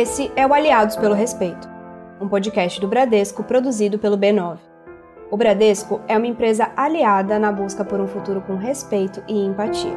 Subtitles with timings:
[0.00, 1.68] Esse é o Aliados pelo Respeito,
[2.20, 4.56] um podcast do Bradesco produzido pelo B9.
[5.28, 9.96] O Bradesco é uma empresa aliada na busca por um futuro com respeito e empatia.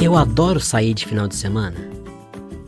[0.00, 1.78] Eu adoro sair de final de semana.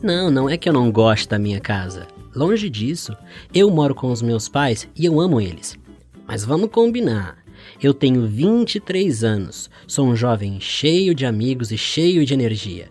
[0.03, 2.08] Não, não é que eu não gosto da minha casa.
[2.34, 3.16] Longe disso,
[3.52, 5.79] eu moro com os meus pais e eu amo eles.
[6.26, 7.38] Mas vamos combinar.
[7.82, 12.88] Eu tenho 23 anos, sou um jovem cheio de amigos e cheio de energia.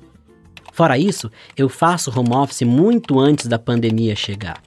[0.74, 4.62] Fora isso, eu faço home office muito antes da pandemia chegar.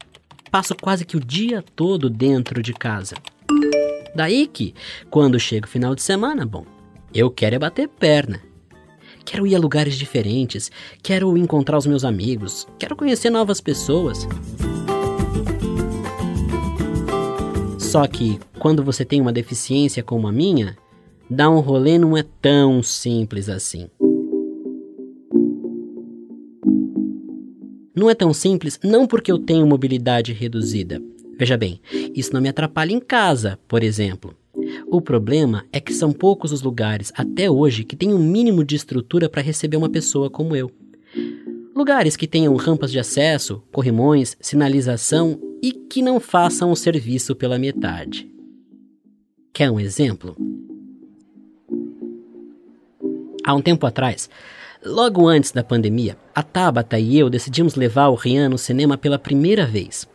[0.51, 3.15] Passo quase que o dia todo dentro de casa.
[4.15, 4.75] Daí que,
[5.11, 6.67] quando chega o final de semana, bom,
[7.15, 8.52] eu quero é bater perna.
[9.25, 10.71] Quero ir a lugares diferentes,
[11.03, 14.27] quero encontrar os meus amigos, quero conhecer novas pessoas.
[17.79, 20.77] Só que quando você tem uma deficiência como a minha,
[21.29, 23.89] dar um rolê não é tão simples assim.
[27.95, 31.03] Não é tão simples não porque eu tenho mobilidade reduzida.
[31.39, 31.81] Veja bem,
[32.15, 34.35] isso não me atrapalha em casa, por exemplo.
[34.87, 38.77] O problema é que são poucos os lugares, até hoje, que têm um mínimo de
[38.77, 40.71] estrutura para receber uma pessoa como eu.
[41.75, 47.59] Lugares que tenham rampas de acesso, corrimões, sinalização e que não façam o serviço pela
[47.59, 48.31] metade.
[49.53, 50.37] Quer um exemplo?
[53.45, 54.31] Há um tempo atrás,
[54.85, 59.19] logo antes da pandemia, a Tabata e eu decidimos levar o Rian no cinema pela
[59.19, 60.07] primeira vez.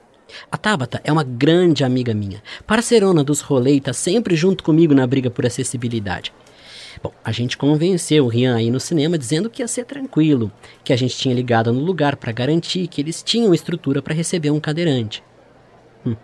[0.52, 5.08] A Tabata é uma grande amiga minha, parceirona dos rolês, tá sempre junto comigo na
[5.08, 6.34] briga por acessibilidade.
[7.02, 10.52] Bom, a gente convenceu o Rian aí no cinema dizendo que ia ser tranquilo,
[10.84, 14.50] que a gente tinha ligado no lugar para garantir que eles tinham estrutura para receber
[14.50, 15.24] um cadeirante.
[16.06, 16.16] Hum,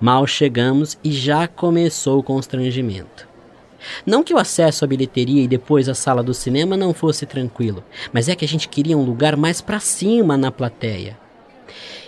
[0.00, 3.28] mal chegamos e já começou o constrangimento.
[4.06, 7.84] Não que o acesso à bilheteria e depois à sala do cinema não fosse tranquilo,
[8.12, 11.18] mas é que a gente queria um lugar mais para cima na plateia.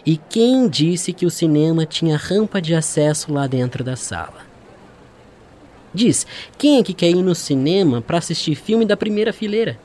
[0.07, 4.47] E quem disse que o cinema tinha rampa de acesso lá dentro da sala?
[5.93, 6.25] Diz,
[6.57, 9.77] quem é que quer ir no cinema para assistir filme da primeira fileira?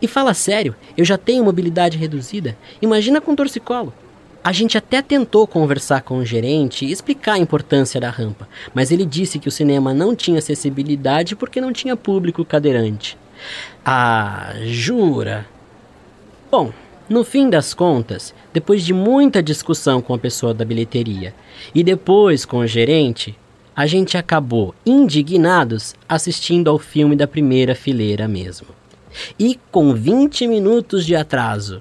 [0.00, 2.56] E fala sério, eu já tenho mobilidade reduzida.
[2.80, 3.92] Imagina com torcicolo.
[4.44, 8.92] A gente até tentou conversar com o gerente e explicar a importância da rampa, mas
[8.92, 13.18] ele disse que o cinema não tinha acessibilidade porque não tinha público cadeirante.
[13.84, 15.46] Ah, jura?
[16.50, 16.72] Bom,
[17.08, 21.34] no fim das contas, depois de muita discussão com a pessoa da bilheteria
[21.74, 23.34] e depois com o gerente,
[23.74, 28.68] a gente acabou indignados assistindo ao filme da primeira fileira mesmo.
[29.38, 31.80] E com 20 minutos de atraso.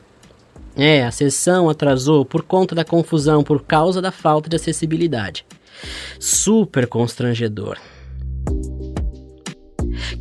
[0.75, 5.44] É, a sessão atrasou por conta da confusão por causa da falta de acessibilidade.
[6.19, 7.77] Super constrangedor.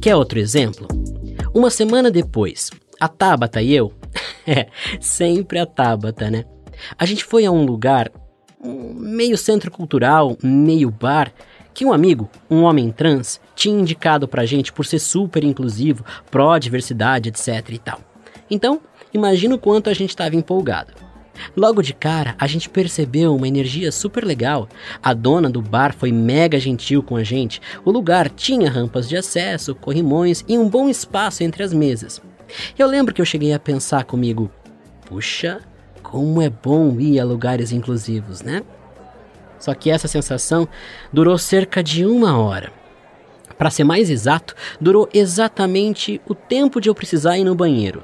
[0.00, 0.88] Quer outro exemplo?
[1.54, 3.92] Uma semana depois, a Tabata e eu
[4.46, 4.68] é,
[5.00, 6.44] sempre a Tabata, né?
[6.98, 8.10] A gente foi a um lugar,
[8.62, 11.32] meio centro cultural, meio bar,
[11.72, 17.28] que um amigo, um homem trans, tinha indicado pra gente por ser super inclusivo, pró-diversidade,
[17.28, 18.00] etc e tal.
[18.50, 18.80] Então,
[19.12, 21.06] imagina o quanto a gente estava empolgado.
[21.54, 24.68] Logo de cara, a gente percebeu uma energia super legal.
[25.02, 27.60] A dona do bar foi mega gentil com a gente.
[27.84, 32.22] O lugar tinha rampas de acesso, corrimões e um bom espaço entre as mesas.
[32.78, 34.50] Eu lembro que eu cheguei a pensar comigo:
[35.04, 35.60] puxa,
[36.02, 38.62] como é bom ir a lugares inclusivos, né?
[39.58, 40.68] Só que essa sensação
[41.12, 42.72] durou cerca de uma hora.
[43.56, 48.02] Para ser mais exato, durou exatamente o tempo de eu precisar ir no banheiro.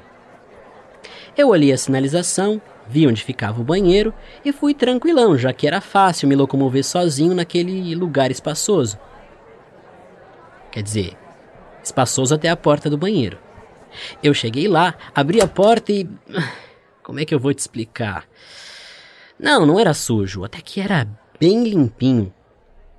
[1.37, 5.79] Eu olhei a sinalização, vi onde ficava o banheiro e fui tranquilão, já que era
[5.79, 8.97] fácil me locomover sozinho naquele lugar espaçoso.
[10.71, 11.17] Quer dizer,
[11.83, 13.37] espaçoso até a porta do banheiro.
[14.21, 16.07] Eu cheguei lá, abri a porta e.
[17.03, 18.25] Como é que eu vou te explicar?
[19.39, 21.07] Não, não era sujo, até que era
[21.39, 22.33] bem limpinho.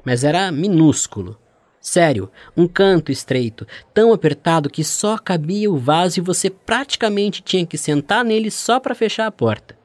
[0.04, 1.38] Mas era minúsculo.
[1.80, 7.66] Sério, um canto estreito, tão apertado que só cabia o vaso e você praticamente tinha
[7.66, 9.76] que sentar nele só para fechar a porta.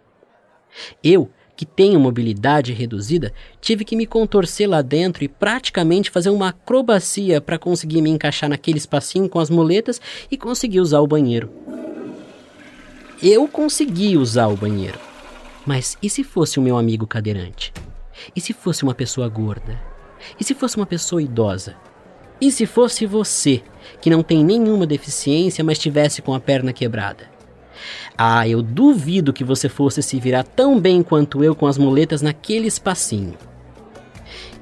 [1.03, 1.29] Eu
[1.59, 7.41] que tenho mobilidade reduzida, tive que me contorcer lá dentro e praticamente fazer uma acrobacia
[7.41, 9.99] para conseguir me encaixar naquele espacinho com as muletas
[10.31, 11.49] e conseguir usar o banheiro.
[13.21, 14.97] Eu consegui usar o banheiro.
[15.65, 17.73] Mas e se fosse o meu amigo cadeirante?
[18.33, 19.77] E se fosse uma pessoa gorda?
[20.39, 21.75] E se fosse uma pessoa idosa?
[22.39, 23.61] E se fosse você,
[23.99, 27.29] que não tem nenhuma deficiência, mas tivesse com a perna quebrada?
[28.17, 32.21] Ah, eu duvido que você fosse se virar tão bem quanto eu com as muletas
[32.21, 33.37] naquele espacinho.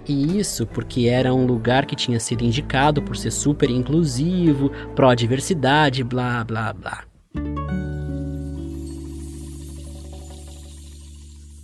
[0.08, 6.04] E isso porque era um lugar que tinha sido indicado por ser super inclusivo, pró-diversidade,
[6.04, 7.04] blá blá blá.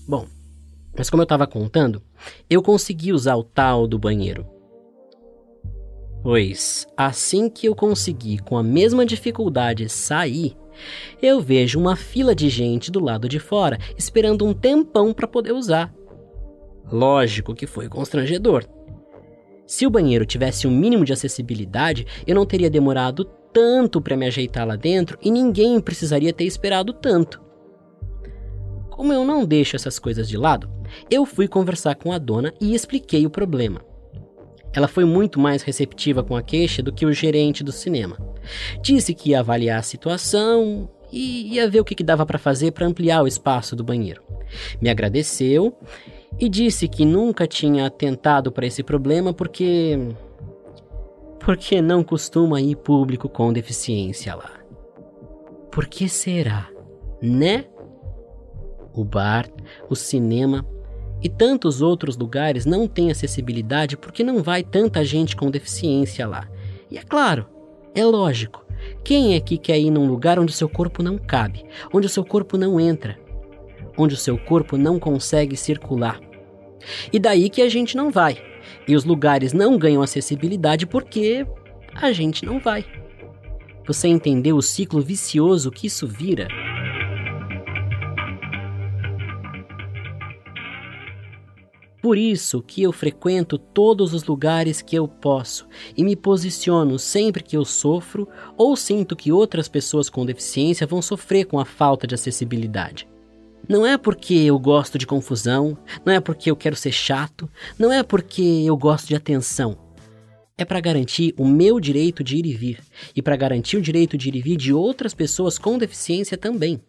[0.05, 0.27] Bom,
[0.97, 2.01] mas como eu estava contando,
[2.49, 4.45] eu consegui usar o tal do banheiro.
[6.21, 10.55] Pois, assim que eu consegui com a mesma dificuldade sair,
[11.21, 15.51] eu vejo uma fila de gente do lado de fora esperando um tempão para poder
[15.51, 15.93] usar.
[16.91, 18.65] Lógico que foi constrangedor.
[19.65, 24.25] Se o banheiro tivesse um mínimo de acessibilidade, eu não teria demorado tanto para me
[24.25, 27.41] ajeitar lá dentro e ninguém precisaria ter esperado tanto.
[28.89, 30.69] Como eu não deixo essas coisas de lado,
[31.09, 33.81] eu fui conversar com a dona e expliquei o problema.
[34.73, 38.17] Ela foi muito mais receptiva com a queixa do que o gerente do cinema.
[38.81, 42.87] Disse que ia avaliar a situação e ia ver o que, dava para fazer para
[42.87, 44.23] ampliar o espaço do banheiro.
[44.81, 45.77] Me agradeceu
[46.39, 49.99] e disse que nunca tinha atentado para esse problema porque.
[51.39, 54.51] porque não costuma ir público com deficiência lá.
[55.71, 56.67] Por que será?
[57.21, 57.65] Né?
[58.91, 59.47] O bar,
[59.89, 60.65] o cinema
[61.23, 66.47] e tantos outros lugares não têm acessibilidade porque não vai tanta gente com deficiência lá.
[66.91, 67.47] E é claro,
[67.95, 68.65] é lógico.
[69.03, 72.25] Quem é que quer ir num lugar onde seu corpo não cabe, onde o seu
[72.25, 73.17] corpo não entra,
[73.97, 76.19] onde o seu corpo não consegue circular?
[77.11, 78.37] E daí que a gente não vai.
[78.85, 81.47] E os lugares não ganham acessibilidade porque
[81.95, 82.85] a gente não vai.
[83.87, 86.47] Você entendeu o ciclo vicioso que isso vira?
[92.03, 95.65] Por isso que eu frequento todos os lugares que eu posso
[95.95, 98.27] e me posiciono sempre que eu sofro
[98.57, 103.07] ou sinto que outras pessoas com deficiência vão sofrer com a falta de acessibilidade.
[103.69, 107.89] Não é porque eu gosto de confusão, não é porque eu quero ser chato, não
[107.89, 109.77] é porque eu gosto de atenção.
[110.57, 112.79] É para garantir o meu direito de ir e vir
[113.15, 116.81] e para garantir o direito de ir e vir de outras pessoas com deficiência também.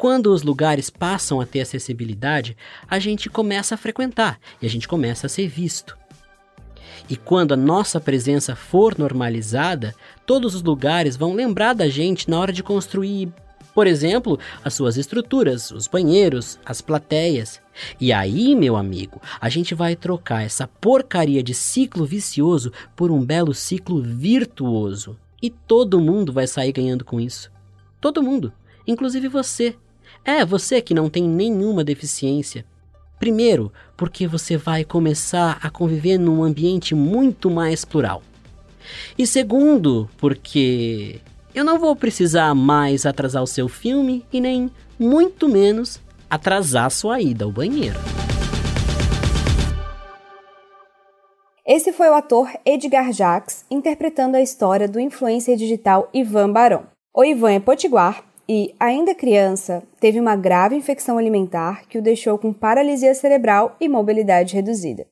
[0.00, 2.56] Quando os lugares passam a ter acessibilidade,
[2.88, 5.94] a gente começa a frequentar e a gente começa a ser visto.
[7.06, 9.94] E quando a nossa presença for normalizada,
[10.24, 13.30] todos os lugares vão lembrar da gente na hora de construir,
[13.74, 17.60] por exemplo, as suas estruturas, os banheiros, as plateias.
[18.00, 23.22] E aí, meu amigo, a gente vai trocar essa porcaria de ciclo vicioso por um
[23.22, 25.18] belo ciclo virtuoso.
[25.42, 27.52] E todo mundo vai sair ganhando com isso.
[28.00, 28.50] Todo mundo,
[28.86, 29.76] inclusive você.
[30.24, 32.64] É, você que não tem nenhuma deficiência.
[33.18, 38.22] Primeiro, porque você vai começar a conviver num ambiente muito mais plural.
[39.18, 41.20] E segundo, porque
[41.54, 47.20] eu não vou precisar mais atrasar o seu filme e nem, muito menos, atrasar sua
[47.20, 47.98] ida ao banheiro.
[51.66, 56.84] Esse foi o ator Edgar Jacques interpretando a história do influencer digital Ivan Barão.
[57.14, 62.36] O Ivan é potiguar e, ainda criança, teve uma grave infecção alimentar que o deixou
[62.36, 65.06] com paralisia cerebral e mobilidade reduzida.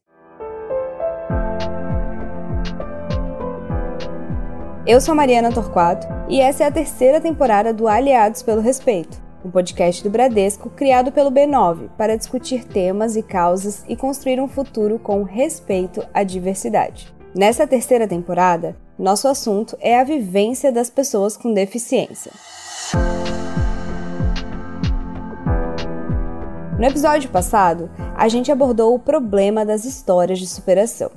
[4.84, 9.52] Eu sou Mariana Torquato e essa é a terceira temporada do Aliados pelo Respeito, um
[9.52, 14.98] podcast do Bradesco criado pelo B9 para discutir temas e causas e construir um futuro
[14.98, 17.14] com respeito à diversidade.
[17.32, 22.32] Nessa terceira temporada, nosso assunto é a vivência das pessoas com deficiência.
[26.78, 31.10] No episódio passado, a gente abordou o problema das histórias de superação.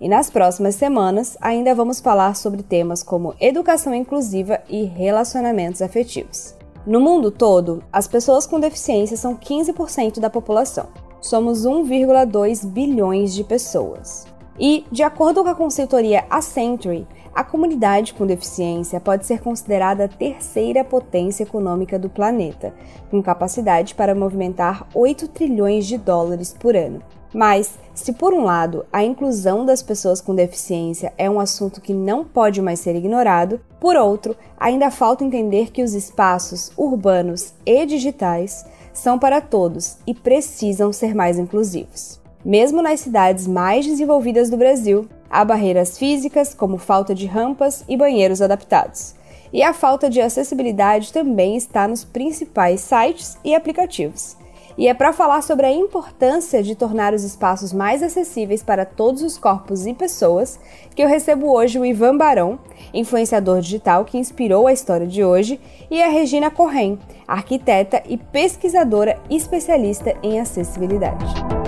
[0.00, 6.56] E nas próximas semanas, ainda vamos falar sobre temas como educação inclusiva e relacionamentos afetivos.
[6.84, 10.88] No mundo todo, as pessoas com deficiência são 15% da população.
[11.20, 14.26] Somos 1,2 bilhões de pessoas.
[14.58, 20.08] E, de acordo com a consultoria Accenture, a comunidade com deficiência pode ser considerada a
[20.08, 22.72] terceira potência econômica do planeta,
[23.10, 27.02] com capacidade para movimentar 8 trilhões de dólares por ano.
[27.34, 31.92] Mas, se por um lado a inclusão das pessoas com deficiência é um assunto que
[31.92, 37.84] não pode mais ser ignorado, por outro, ainda falta entender que os espaços urbanos e
[37.84, 42.23] digitais são para todos e precisam ser mais inclusivos.
[42.44, 47.96] Mesmo nas cidades mais desenvolvidas do Brasil, Há barreiras físicas, como falta de rampas e
[47.96, 49.16] banheiros adaptados.
[49.52, 54.36] E a falta de acessibilidade também está nos principais sites e aplicativos.
[54.78, 59.22] E é para falar sobre a importância de tornar os espaços mais acessíveis para todos
[59.22, 60.60] os corpos e pessoas
[60.94, 62.60] que eu recebo hoje o Ivan Barão,
[62.92, 65.60] influenciador digital que inspirou a história de hoje,
[65.90, 66.96] e a Regina Correm,
[67.26, 71.63] arquiteta e pesquisadora especialista em acessibilidade.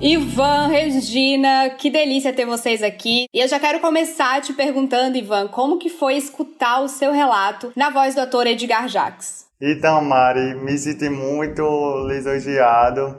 [0.00, 3.26] Ivan, Regina, que delícia ter vocês aqui.
[3.32, 7.72] E eu já quero começar te perguntando, Ivan, como que foi escutar o seu relato
[7.74, 9.46] na voz do ator Edgar Jacques?
[9.60, 11.62] Então, Mari, me senti muito
[12.06, 13.16] lisonjeado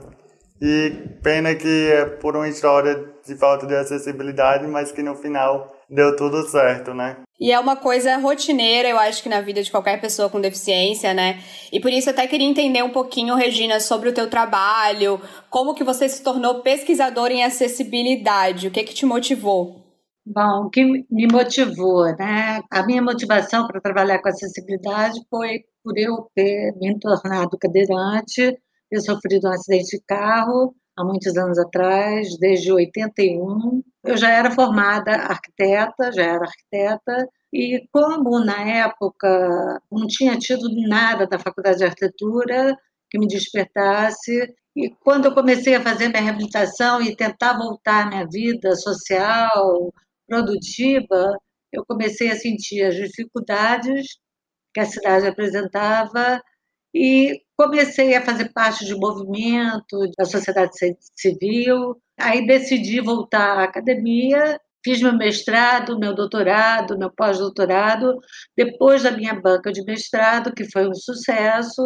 [0.61, 0.91] e
[1.23, 6.15] pena que é por uma história de falta de acessibilidade, mas que no final deu
[6.15, 7.17] tudo certo, né?
[7.39, 11.13] E é uma coisa rotineira, eu acho que na vida de qualquer pessoa com deficiência,
[11.13, 11.43] né?
[11.71, 15.73] E por isso eu até queria entender um pouquinho, Regina, sobre o teu trabalho, como
[15.75, 19.83] que você se tornou pesquisadora em acessibilidade, o que que te motivou?
[20.25, 22.61] Bom, o que me motivou, né?
[22.71, 28.57] A minha motivação para trabalhar com acessibilidade foi por eu ter me tornado cadeirante,
[28.89, 33.83] ter sofrido um acidente de carro há muitos anos atrás, desde 81.
[34.03, 40.67] Eu já era formada arquiteta, já era arquiteta, e como na época não tinha tido
[40.87, 42.77] nada da faculdade de arquitetura
[43.09, 48.09] que me despertasse, e quando eu comecei a fazer minha reabilitação e tentar voltar à
[48.09, 49.93] minha vida social,
[50.27, 51.37] produtiva,
[51.71, 54.17] eu comecei a sentir as dificuldades
[54.73, 56.41] que a cidade apresentava
[56.93, 60.71] e comecei a fazer parte de movimento da sociedade
[61.15, 61.95] civil.
[62.19, 68.19] Aí decidi voltar à academia, fiz meu mestrado, meu doutorado, meu pós-doutorado.
[68.55, 71.81] Depois da minha banca de mestrado, que foi um sucesso,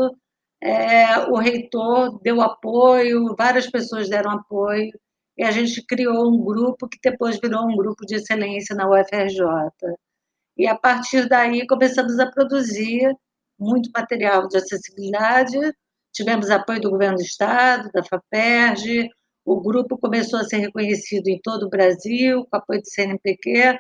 [0.62, 4.92] é, o reitor deu apoio, várias pessoas deram apoio,
[5.38, 9.40] e a gente criou um grupo que depois virou um grupo de excelência na UFRJ.
[10.58, 13.16] E a partir daí começamos a produzir
[13.60, 15.58] muito material de acessibilidade,
[16.14, 19.10] tivemos apoio do governo do estado, da FAPERJ,
[19.46, 23.80] o grupo começou a ser reconhecido em todo o Brasil, com apoio do CNPq,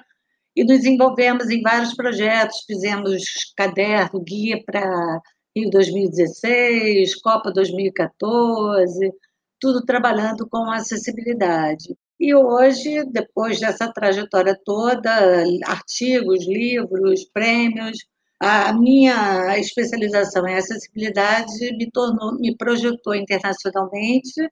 [0.55, 3.23] e nos envolvemos em vários projetos, fizemos
[3.55, 5.21] caderno, guia para
[5.55, 9.11] Rio 2016, Copa 2014,
[9.59, 11.95] tudo trabalhando com acessibilidade.
[12.19, 17.99] E hoje, depois dessa trajetória toda, artigos, livros, prêmios,
[18.39, 24.49] a minha especialização em acessibilidade me tornou, me projetou internacionalmente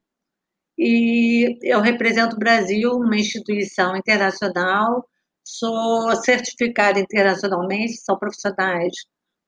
[0.78, 5.08] e eu represento o Brasil, uma instituição internacional,
[5.44, 8.94] sou certificada internacionalmente, são profissionais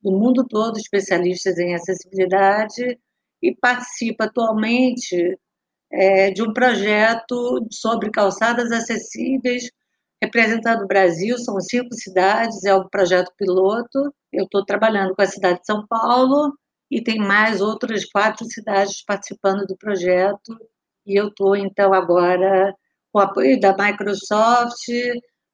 [0.02, 2.98] do mundo todo especialistas em acessibilidade
[3.42, 5.38] e participo atualmente
[5.92, 9.70] é, de um projeto sobre calçadas acessíveis
[10.22, 14.14] representando o Brasil, são cinco cidades, é um projeto piloto.
[14.32, 16.54] Eu estou trabalhando com a cidade de São Paulo
[16.92, 20.58] e tem mais outras quatro cidades participando do projeto.
[21.06, 22.74] E eu estou, então, agora
[23.12, 24.88] com o apoio da Microsoft,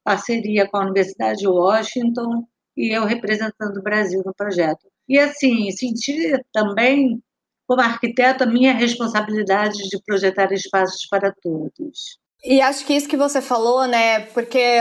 [0.04, 2.46] parceria com a Universidade de Washington
[2.76, 4.88] e eu representando o Brasil no projeto.
[5.08, 7.22] E, assim, senti também,
[7.68, 12.20] como arquiteto, a minha responsabilidade de projetar espaços para todos.
[12.46, 14.20] E acho que isso que você falou, né?
[14.20, 14.80] Porque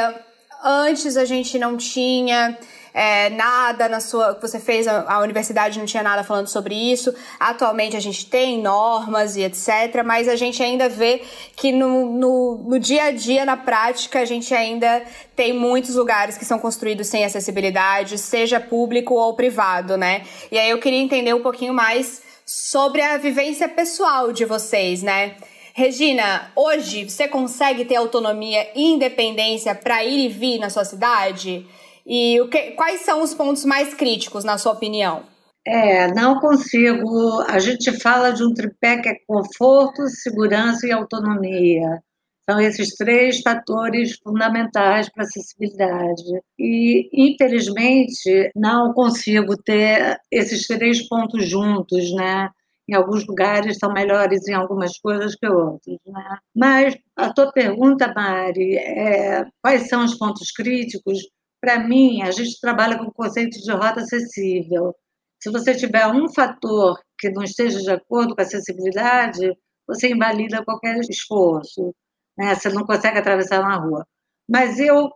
[0.62, 2.58] antes a gente não tinha
[2.92, 4.38] é, nada na sua.
[4.38, 7.14] Você fez a, a, universidade, não tinha nada falando sobre isso.
[7.40, 10.04] Atualmente a gente tem normas e etc.
[10.04, 11.22] Mas a gente ainda vê
[11.56, 15.02] que no, no, no dia a dia, na prática, a gente ainda
[15.34, 20.22] tem muitos lugares que são construídos sem acessibilidade, seja público ou privado, né?
[20.52, 25.34] E aí eu queria entender um pouquinho mais sobre a vivência pessoal de vocês, né?
[25.76, 31.66] Regina, hoje você consegue ter autonomia e independência para ir e vir na sua cidade?
[32.06, 35.24] E que, quais são os pontos mais críticos, na sua opinião?
[35.66, 37.40] É, não consigo.
[37.48, 42.00] A gente fala de um tripé que é conforto, segurança e autonomia.
[42.48, 46.40] São esses três fatores fundamentais para acessibilidade.
[46.56, 52.48] E, infelizmente, não consigo ter esses três pontos juntos, né?
[52.88, 55.98] Em alguns lugares são melhores em algumas coisas que outros.
[56.06, 56.38] Né?
[56.54, 61.18] Mas a tua pergunta, Mari, é, quais são os pontos críticos?
[61.60, 64.94] Para mim, a gente trabalha com o conceito de rota acessível.
[65.42, 70.64] Se você tiver um fator que não esteja de acordo com a acessibilidade, você invalida
[70.64, 71.94] qualquer esforço.
[72.36, 72.54] Né?
[72.54, 74.06] Você não consegue atravessar uma rua.
[74.48, 75.10] Mas eu,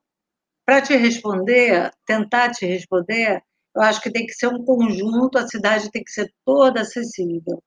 [0.64, 3.42] para te responder, tentar te responder,
[3.78, 7.62] eu acho que tem que ser um conjunto, a cidade tem que ser toda acessível.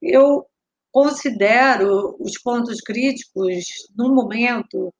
[0.00, 0.46] Eu
[0.90, 4.92] considero os pontos críticos, no momento,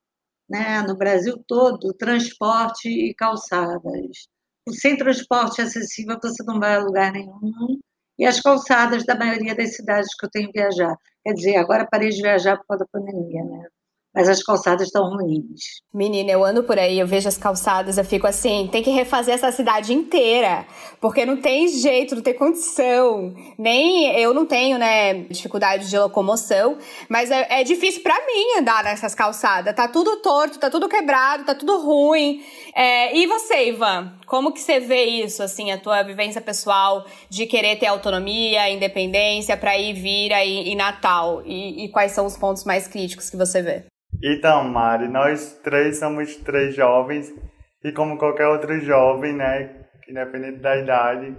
[0.49, 4.29] né, no Brasil todo, transporte e calçadas.
[4.69, 7.81] Sem transporte acessível, você não vai a lugar nenhum.
[8.19, 10.99] E as calçadas da maioria das cidades que eu tenho viajado.
[11.25, 13.69] Quer dizer, agora parei de viajar por causa da pandemia, né?
[14.15, 15.81] Mas as calçadas estão ruins.
[15.93, 19.35] Menina, eu ando por aí, eu vejo as calçadas, eu fico assim, tem que refazer
[19.35, 20.67] essa cidade inteira,
[21.01, 23.35] porque não tem jeito, não tem condição.
[23.59, 26.77] Nem eu não tenho, né, dificuldade de locomoção,
[27.09, 29.75] mas é, é difícil para mim andar nessas calçadas.
[29.75, 32.45] Tá tudo torto, tá tudo quebrado, tá tudo ruim.
[32.75, 37.47] É, e você, Ivan, como que você vê isso, assim, a tua vivência pessoal de
[37.47, 41.43] querer ter autonomia, independência para ir vir aí em Natal?
[41.47, 43.87] E, e quais são os pontos mais críticos que você vê?
[44.23, 47.35] Então, Mari, nós três somos três jovens
[47.83, 51.37] e como qualquer outro jovem, né, independente da idade,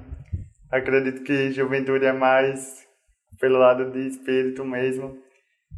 [0.69, 2.85] acredito que juventude é mais
[3.39, 5.17] pelo lado de espírito mesmo.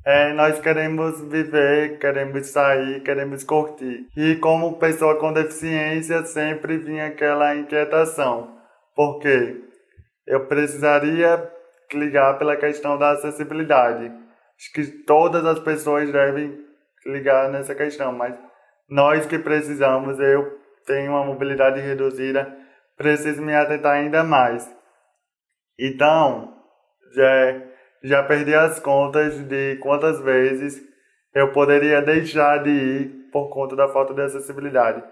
[0.03, 4.07] É, nós queremos viver, queremos sair, queremos curtir.
[4.17, 8.55] E como pessoa com deficiência, sempre vinha aquela inquietação.
[8.95, 9.61] Porque
[10.27, 11.51] eu precisaria
[11.93, 14.05] ligar pela questão da acessibilidade.
[14.05, 16.64] Acho que todas as pessoas devem
[17.05, 18.35] ligar nessa questão, mas
[18.89, 22.55] nós que precisamos, eu tenho uma mobilidade reduzida,
[22.97, 24.69] preciso me atentar ainda mais.
[25.79, 26.53] Então,
[27.13, 27.61] já,
[28.03, 30.81] já perdi as contas de quantas vezes
[31.33, 35.03] eu poderia deixar de ir por conta da falta de acessibilidade.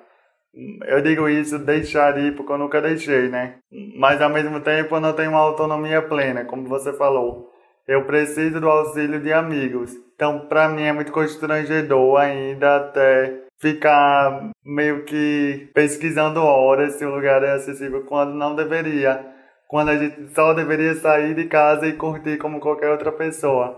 [0.86, 3.58] Eu digo isso, deixar de ir, porque eu nunca deixei, né?
[3.98, 7.52] Mas ao mesmo tempo eu não tenho uma autonomia plena, como você falou.
[7.88, 9.92] Eu preciso do auxílio de amigos.
[10.24, 17.14] Então, para mim é muito constrangedor ainda até ficar meio que pesquisando horas se o
[17.14, 19.20] lugar é acessível quando não deveria.
[19.68, 23.76] Quando a gente só deveria sair de casa e curtir como qualquer outra pessoa,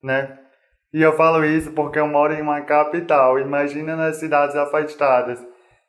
[0.00, 0.38] né?
[0.94, 3.40] E eu falo isso porque eu moro em uma capital.
[3.40, 5.44] Imagina nas cidades afastadas.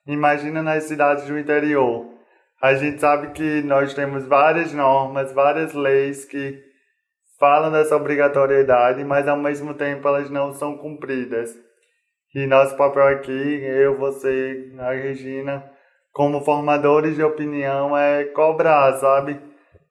[0.07, 2.07] Imagina nas cidades do interior.
[2.59, 6.70] A gente sabe que nós temos várias normas, várias leis que
[7.41, 11.57] falam dessa obrigatoriedade, mas ao mesmo tempo elas não são cumpridas.
[12.35, 13.31] E nosso papel aqui,
[13.63, 15.63] eu, você, a Regina,
[16.13, 19.41] como formadores de opinião, é cobrar, sabe?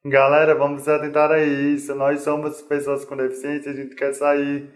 [0.04, 1.92] Galera, vamos se atentar a isso.
[1.96, 4.70] Nós somos pessoas com deficiência, a gente quer sair.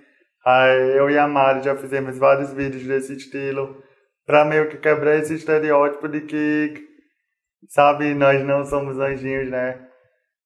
[0.97, 3.83] Eu e a Mari já fizemos vários vídeos desse estilo
[4.27, 6.75] para meio que quebrar esse estereótipo de que,
[7.69, 9.94] sabe, nós não somos anjinhos, né?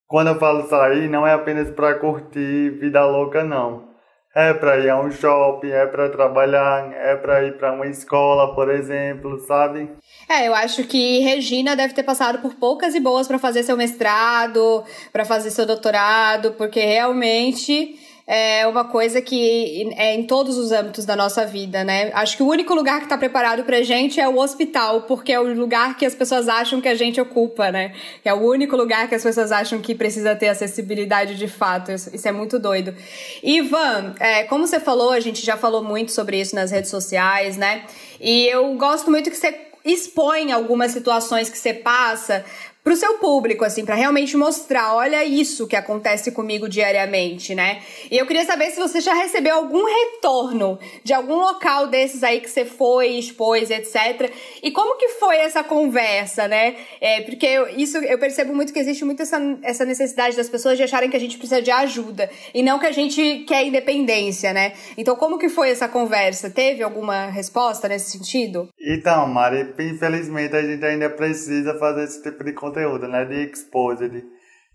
[0.08, 3.86] Quando eu falo sair, não é apenas para curtir vida louca, não.
[4.34, 8.54] É para ir a um shopping, é para trabalhar, é para ir para uma escola,
[8.54, 9.90] por exemplo, sabe?
[10.26, 13.76] É, eu acho que Regina deve ter passado por poucas e boas para fazer seu
[13.76, 17.98] mestrado, para fazer seu doutorado, porque realmente
[18.30, 22.10] é uma coisa que é em todos os âmbitos da nossa vida, né?
[22.12, 25.40] Acho que o único lugar que está preparado pra gente é o hospital, porque é
[25.40, 27.94] o lugar que as pessoas acham que a gente ocupa, né?
[28.22, 31.90] É o único lugar que as pessoas acham que precisa ter acessibilidade de fato.
[31.90, 32.94] Isso é muito doido.
[33.42, 37.56] Ivan, é, como você falou, a gente já falou muito sobre isso nas redes sociais,
[37.56, 37.84] né?
[38.20, 42.44] E eu gosto muito que você expõe algumas situações que você passa
[42.88, 47.82] pro seu público, assim, para realmente mostrar, olha isso que acontece comigo diariamente, né?
[48.10, 52.40] E eu queria saber se você já recebeu algum retorno de algum local desses aí
[52.40, 54.32] que você foi, expôs, etc.
[54.62, 56.76] E como que foi essa conversa, né?
[56.98, 60.78] É, porque eu, isso eu percebo muito que existe muito essa, essa necessidade das pessoas
[60.78, 64.54] de acharem que a gente precisa de ajuda e não que a gente quer independência,
[64.54, 64.72] né?
[64.96, 66.48] Então, como que foi essa conversa?
[66.48, 68.66] Teve alguma resposta nesse sentido?
[68.80, 73.50] Então, Mari, infelizmente a gente ainda precisa fazer esse tipo de conteúdo conteúdo, né, de
[73.50, 74.24] exposed.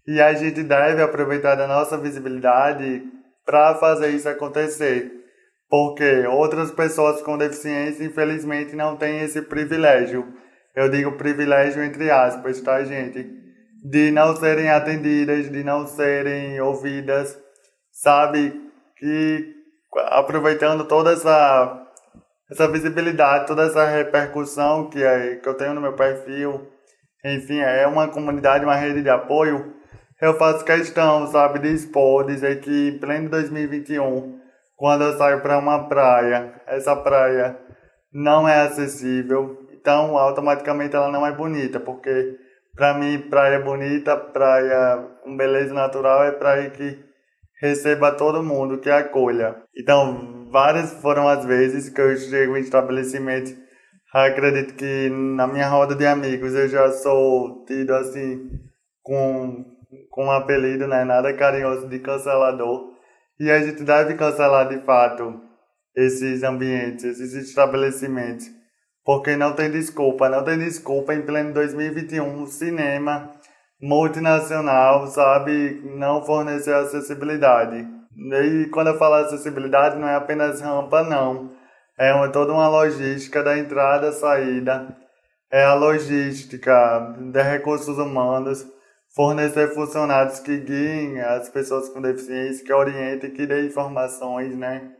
[0.05, 3.03] E a gente deve aproveitar da nossa visibilidade
[3.45, 5.11] para fazer isso acontecer.
[5.69, 10.27] Porque outras pessoas com deficiência, infelizmente, não têm esse privilégio.
[10.75, 13.27] Eu digo privilégio entre aspas, tá, gente?
[13.83, 17.37] De não serem atendidas, de não serem ouvidas,
[17.91, 18.61] sabe?
[18.97, 19.53] Que
[20.09, 21.79] aproveitando toda essa
[22.51, 26.67] essa visibilidade, toda essa repercussão que, é, que eu tenho no meu perfil,
[27.23, 29.73] enfim, é uma comunidade, uma rede de apoio,
[30.21, 34.39] eu faço questão, sabe, de expor, dizer que em pleno 2021,
[34.75, 37.57] quando eu saio para uma praia, essa praia
[38.11, 42.37] não é acessível, então automaticamente ela não é bonita, porque
[42.75, 46.99] para mim praia bonita, praia com beleza natural é praia que
[47.61, 49.55] receba todo mundo, que acolha.
[49.77, 53.62] Então, várias foram as vezes que eu chego em estabelecimento
[54.21, 58.59] acredito que na minha roda de amigos eu já sou tido assim
[59.01, 59.65] com,
[60.11, 61.03] com um apelido, né?
[61.03, 62.93] Nada carinhoso de cancelador.
[63.39, 65.41] E a gente deve cancelar de fato
[65.95, 68.45] esses ambientes, esses estabelecimentos.
[69.03, 73.31] Porque não tem desculpa, não tem desculpa em pleno 2021 o cinema
[73.81, 77.85] multinacional, sabe, não fornecer acessibilidade.
[78.15, 81.51] E quando eu falo acessibilidade, não é apenas rampa, não
[81.97, 84.95] é uma, toda uma logística da entrada saída,
[85.51, 88.65] é a logística de recursos humanos,
[89.15, 94.91] fornecer funcionários que guiem as pessoas com deficiência, que orientem, que dêem informações, né?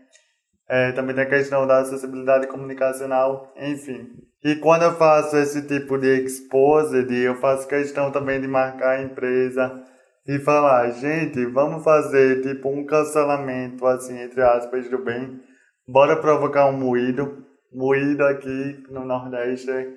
[0.69, 4.10] É, também tem a questão da acessibilidade comunicacional, enfim.
[4.43, 9.01] E quando eu faço esse tipo de exposed, eu faço questão também de marcar a
[9.01, 9.84] empresa
[10.27, 15.41] e falar, gente, vamos fazer tipo um cancelamento, assim, entre aspas, do bem.
[15.88, 17.43] Bora provocar um moído.
[17.74, 19.88] Moído aqui no Nordeste é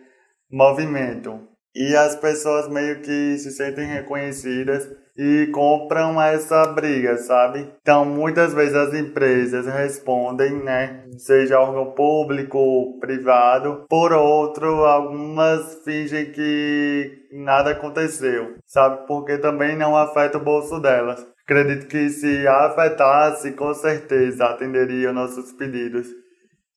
[0.50, 1.40] movimento.
[1.74, 7.70] E as pessoas meio que se sentem reconhecidas e compram essa briga, sabe?
[7.80, 11.04] Então, muitas vezes as empresas respondem, né?
[11.18, 13.84] Seja órgão público ou privado.
[13.88, 19.06] Por outro, algumas fingem que nada aconteceu, sabe?
[19.06, 21.26] Porque também não afeta o bolso delas.
[21.48, 26.08] Acredito que se afetasse, com certeza atenderia nossos pedidos.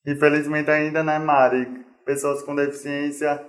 [0.05, 1.65] Infelizmente ainda, né, Mari?
[2.05, 3.43] Pessoas com deficiência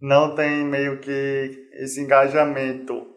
[0.00, 3.12] não têm meio que esse engajamento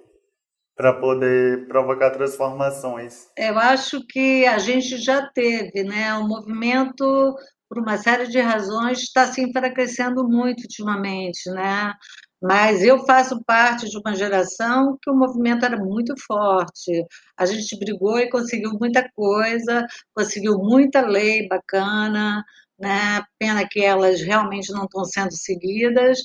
[0.75, 3.27] para poder provocar transformações?
[3.37, 6.15] Eu acho que a gente já teve, né?
[6.15, 7.35] O movimento,
[7.69, 11.93] por uma série de razões, está se enfraquecendo muito ultimamente, né?
[12.41, 17.05] Mas eu faço parte de uma geração que o movimento era muito forte.
[17.37, 22.43] A gente brigou e conseguiu muita coisa, conseguiu muita lei bacana,
[22.79, 23.23] né?
[23.39, 26.19] Pena que elas realmente não estão sendo seguidas,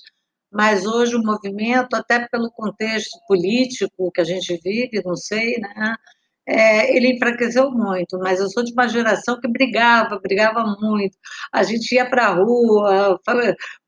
[0.53, 5.95] mas hoje o movimento, até pelo contexto político que a gente vive, não sei, né?
[6.53, 11.17] É, ele enfraqueceu muito, mas eu sou de uma geração que brigava, brigava muito.
[11.53, 13.21] A gente ia para a rua,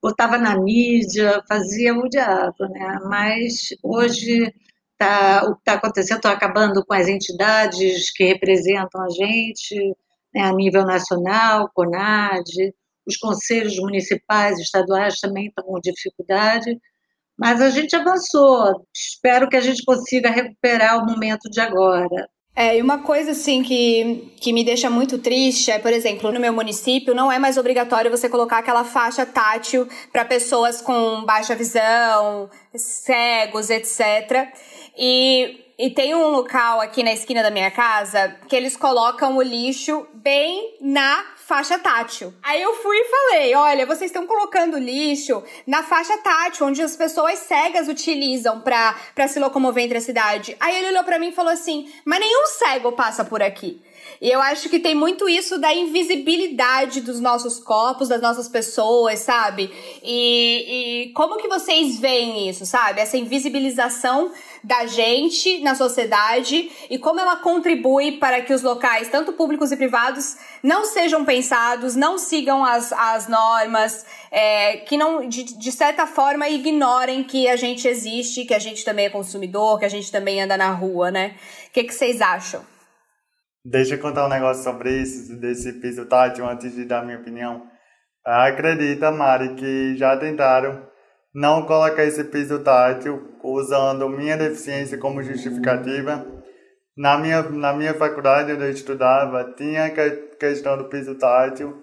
[0.00, 3.00] botava na mídia, fazia o diabo, né?
[3.04, 4.54] Mas hoje
[4.96, 9.96] tá, o que está acontecendo está acabando com as entidades que representam a gente
[10.34, 12.74] né, a nível nacional, CONAD,
[13.06, 16.78] os conselhos municipais estaduais também estão com dificuldade,
[17.36, 18.86] mas a gente avançou.
[18.94, 22.28] Espero que a gente consiga recuperar o momento de agora.
[22.54, 26.38] É, e uma coisa assim que, que me deixa muito triste é, por exemplo, no
[26.38, 31.54] meu município não é mais obrigatório você colocar aquela faixa tátil para pessoas com baixa
[31.54, 34.52] visão, cegos, etc.
[34.98, 39.42] E, e tem um local aqui na esquina da minha casa que eles colocam o
[39.42, 42.32] lixo bem na faixa tátil.
[42.42, 46.96] Aí eu fui e falei: olha, vocês estão colocando lixo na faixa tátil, onde as
[46.96, 50.56] pessoas cegas utilizam pra, pra se locomover entre a cidade.
[50.60, 53.82] Aí ele olhou para mim e falou assim: mas nenhum cego passa por aqui.
[54.20, 59.18] E eu acho que tem muito isso da invisibilidade dos nossos corpos, das nossas pessoas,
[59.18, 59.68] sabe?
[60.02, 63.00] E, e como que vocês veem isso, sabe?
[63.00, 64.30] Essa invisibilização
[64.62, 69.76] da gente na sociedade e como ela contribui para que os locais, tanto públicos e
[69.76, 76.06] privados, não sejam pensados, não sigam as, as normas, é, que não, de, de certa
[76.06, 80.12] forma, ignorem que a gente existe, que a gente também é consumidor, que a gente
[80.12, 81.34] também anda na rua, né?
[81.68, 82.64] O que, que vocês acham?
[83.64, 87.66] Deixa eu contar um negócio sobre isso, desse piso tátil, antes de dar minha opinião.
[88.24, 90.91] Acredita, Mari, que já tentaram
[91.34, 96.26] não colocar esse piso tátil usando minha deficiência como justificativa.
[96.96, 101.82] Na minha, na minha faculdade onde eu estudava, tinha a questão do piso tátil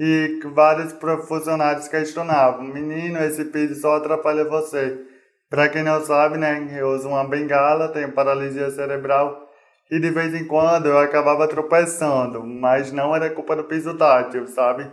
[0.00, 0.94] e vários
[1.26, 4.98] funcionários questionavam: Menino, esse piso só atrapalha você.
[5.50, 9.48] Para quem não sabe, né, eu uso uma bengala, tenho paralisia cerebral
[9.90, 14.46] e de vez em quando eu acabava tropeçando, mas não era culpa do piso tátil,
[14.46, 14.90] sabe?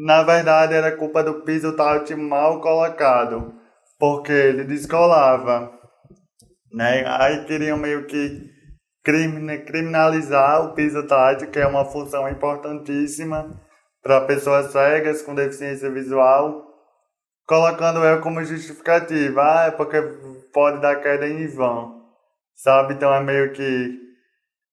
[0.00, 3.52] Na verdade, era culpa do piso tátil mal colocado,
[3.98, 5.72] porque ele descolava,
[6.72, 7.04] né?
[7.04, 8.48] Aí queriam meio que
[9.02, 13.60] criminalizar o piso tátil, que é uma função importantíssima
[14.00, 16.64] para pessoas cegas com deficiência visual,
[17.44, 20.00] colocando eu como justificativa, ah, é porque
[20.54, 22.04] pode dar queda em vão,
[22.54, 22.94] sabe?
[22.94, 23.98] Então é meio que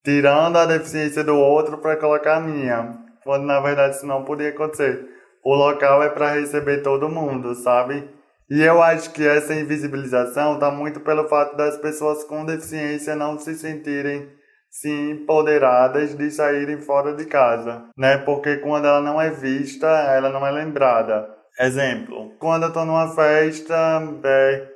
[0.04, 4.50] tirando a deficiência do outro para colocar a minha, quando na verdade isso não podia
[4.50, 5.15] acontecer
[5.46, 8.10] o local é para receber todo mundo, sabe?
[8.50, 13.38] E eu acho que essa invisibilização está muito pelo fato das pessoas com deficiência não
[13.38, 14.28] se sentirem
[14.72, 18.18] sim empoderadas de saírem fora de casa, né?
[18.18, 21.30] Porque quando ela não é vista, ela não é lembrada.
[21.60, 24.68] Exemplo, quando eu estou numa festa, é,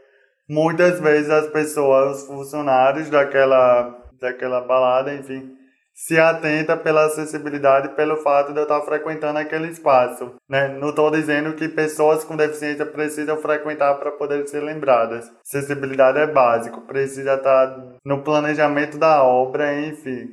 [0.47, 5.58] muitas vezes as pessoas, os funcionários daquela, daquela balada, enfim,
[5.99, 10.33] se atenta pela acessibilidade pelo fato de eu estar frequentando aquele espaço.
[10.47, 10.69] Né?
[10.69, 15.29] Não estou dizendo que pessoas com deficiência precisam frequentar para poder ser lembradas.
[15.41, 20.29] Acessibilidade é básico, precisa estar no planejamento da obra, enfim.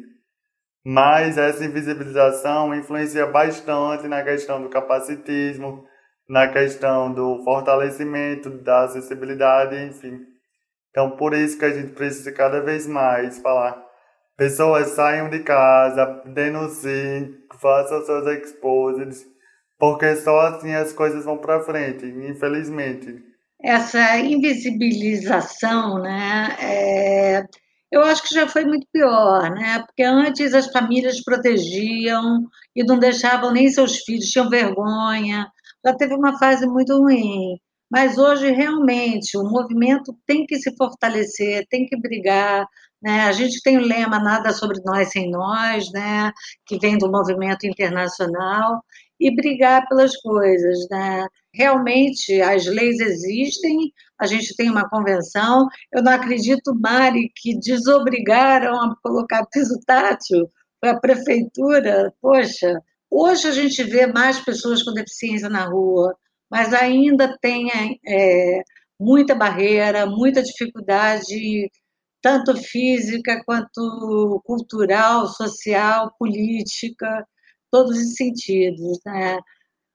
[0.84, 5.84] mas essa invisibilização influencia bastante na questão do capacitismo,
[6.28, 10.20] na questão do fortalecimento da acessibilidade, enfim.
[10.90, 13.85] Então, por isso que a gente precisa cada vez mais falar.
[14.36, 19.26] Pessoas saiam de casa, denunciem, façam seus exposits,
[19.78, 23.22] porque só assim as coisas vão para frente, infelizmente.
[23.62, 27.46] Essa invisibilização, né, é
[27.90, 29.78] eu acho que já foi muito pior, né?
[29.86, 32.44] Porque antes as famílias protegiam
[32.74, 35.46] e não deixavam nem seus filhos, tinham vergonha.
[35.84, 37.58] Já teve uma fase muito ruim.
[37.90, 42.66] Mas hoje, realmente, o movimento tem que se fortalecer, tem que brigar.
[43.02, 43.22] Né?
[43.22, 46.32] A gente tem o lema Nada sobre nós sem nós, né?
[46.66, 48.82] que vem do movimento internacional,
[49.18, 50.86] e brigar pelas coisas.
[50.90, 51.26] Né?
[51.54, 55.68] Realmente, as leis existem, a gente tem uma convenção.
[55.92, 62.12] Eu não acredito, Mari, que desobrigaram a colocar piso tátil para a prefeitura.
[62.20, 62.80] Poxa,
[63.10, 66.14] hoje a gente vê mais pessoas com deficiência na rua,
[66.50, 67.68] mas ainda tem
[68.06, 68.62] é,
[68.98, 71.70] muita barreira, muita dificuldade,
[72.26, 77.24] tanto física quanto cultural, social, política,
[77.70, 78.98] todos os sentidos.
[79.06, 79.38] Né?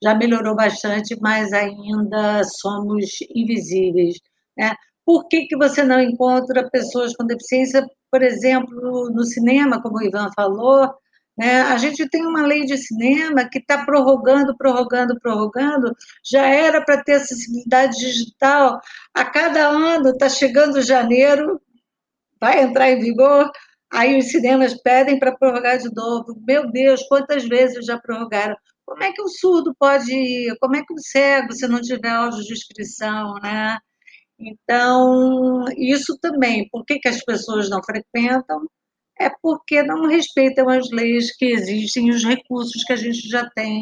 [0.04, 4.16] já melhorou bastante, mas ainda somos invisíveis.
[4.58, 4.74] Né?
[5.06, 10.04] Por que, que você não encontra pessoas com deficiência, por exemplo, no cinema, como o
[10.04, 10.90] Ivan falou?
[11.38, 11.62] Né?
[11.62, 15.94] A gente tem uma lei de cinema que está prorrogando, prorrogando, prorrogando.
[16.26, 18.80] Já era para ter acessibilidade digital.
[19.14, 21.62] A cada ano está chegando janeiro,
[22.42, 23.50] vai entrar em vigor.
[23.94, 26.36] Aí os cinemas pedem para prorrogar de novo.
[26.48, 28.56] Meu Deus, quantas vezes já prorrogaram?
[28.86, 30.58] Como é que o surdo pode ir?
[30.60, 33.78] Como é que o cego, se não tiver audiodescrição, né?
[34.40, 38.66] Então, isso também, por que, que as pessoas não frequentam?
[39.20, 43.50] É porque não respeitam as leis que existem e os recursos que a gente já
[43.52, 43.82] tem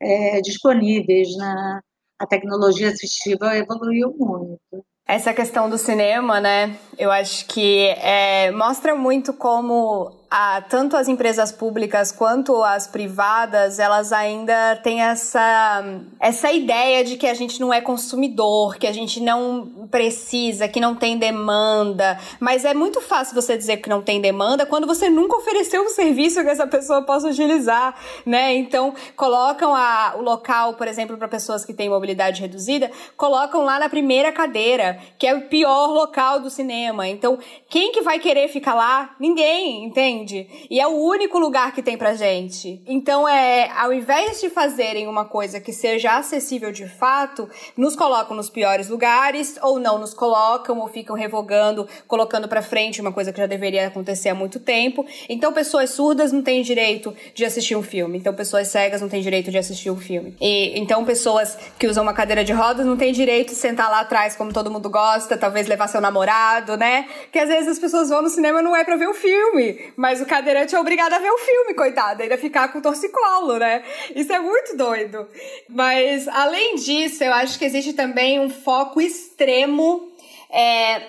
[0.00, 1.28] é, disponíveis.
[1.36, 1.80] Né?
[2.18, 4.84] A tecnologia assistiva evoluiu muito.
[5.12, 6.76] Essa questão do cinema, né?
[6.96, 13.80] Eu acho que é, mostra muito como a, tanto as empresas públicas quanto as privadas,
[13.80, 15.82] elas ainda têm essa,
[16.20, 20.78] essa ideia de que a gente não é consumidor, que a gente não precisa, que
[20.78, 22.16] não tem demanda.
[22.38, 25.88] Mas é muito fácil você dizer que não tem demanda quando você nunca ofereceu um
[25.88, 28.54] serviço que essa pessoa possa utilizar, né?
[28.54, 33.80] Então, colocam a, o local, por exemplo, para pessoas que têm mobilidade reduzida, colocam lá
[33.80, 37.08] na primeira cadeira, que é o pior local do cinema.
[37.08, 37.36] Então,
[37.68, 39.16] quem que vai querer ficar lá?
[39.18, 40.19] Ninguém, entende?
[40.20, 40.46] Entende?
[40.70, 42.82] E é o único lugar que tem pra gente.
[42.86, 48.36] Então, é, ao invés de fazerem uma coisa que seja acessível de fato, nos colocam
[48.36, 53.32] nos piores lugares, ou não nos colocam, ou ficam revogando, colocando pra frente uma coisa
[53.32, 55.04] que já deveria acontecer há muito tempo.
[55.28, 58.18] Então, pessoas surdas não têm direito de assistir um filme.
[58.18, 60.36] Então, pessoas cegas não têm direito de assistir um filme.
[60.40, 64.00] E então, pessoas que usam uma cadeira de rodas não têm direito de sentar lá
[64.00, 67.06] atrás como todo mundo gosta, talvez levar seu namorado, né?
[67.32, 70.09] Que às vezes as pessoas vão no cinema não é pra ver o filme, mas
[70.10, 73.84] mas o cadeirante é obrigado a ver o filme, coitado, ainda ficar com torcicolo, né?
[74.12, 75.28] Isso é muito doido.
[75.68, 80.10] Mas, além disso, eu acho que existe também um foco extremo
[80.50, 81.02] é,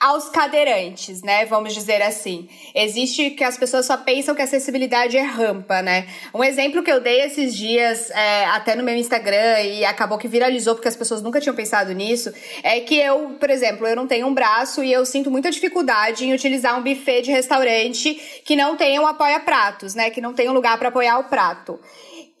[0.00, 1.46] aos cadeirantes, né?
[1.46, 2.48] Vamos dizer assim.
[2.74, 6.06] Existe que as pessoas só pensam que acessibilidade é rampa, né?
[6.34, 10.28] Um exemplo que eu dei esses dias, é, até no meu Instagram, e acabou que
[10.28, 14.06] viralizou porque as pessoas nunca tinham pensado nisso, é que eu, por exemplo, eu não
[14.06, 18.54] tenho um braço e eu sinto muita dificuldade em utilizar um buffet de restaurante que
[18.54, 20.10] não tenha um apoia-pratos, né?
[20.10, 21.80] Que não tenha um lugar para apoiar o prato.